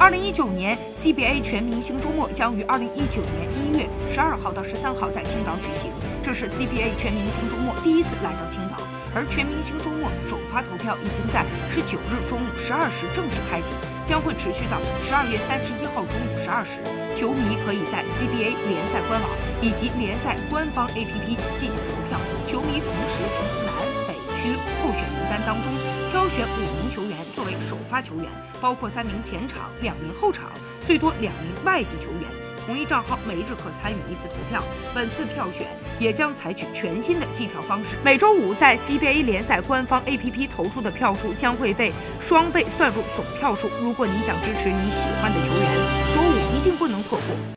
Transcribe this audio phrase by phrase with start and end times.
[0.00, 5.90] 二零一九年 CBA 全明星周末将于二零一九年一月十二号到十三号在青岛举行，
[6.22, 8.78] 这是 CBA 全明星周末第一次来到青岛。
[9.12, 13.74] 而全明星周末首发投票已经在十九日中午十二时正式开启，
[14.06, 16.78] 将会持续到十二月三十一号中午十二时。
[17.18, 19.26] 球迷可以在 CBA 联赛官网
[19.60, 21.26] 以及联赛官方 APP
[21.58, 22.14] 进行投票。
[22.46, 23.74] 球迷同时从南
[24.06, 25.74] 北区候选名单当中
[26.10, 28.26] 挑选五名球员作为首发球员。
[28.60, 30.50] 包括三名前场、两名后场，
[30.84, 32.28] 最多两名外籍球员。
[32.66, 34.62] 同一账号每日可参与一次投票。
[34.92, 35.68] 本次票选
[36.00, 37.96] 也将采取全新的计票方式。
[38.04, 43.70] 每周五在 CBA 联赛官方 APP 投出的票数将会被双倍算入总票数。
[43.80, 45.76] 如果你想支持你喜欢的球员，
[46.12, 47.54] 周五一定不能错过。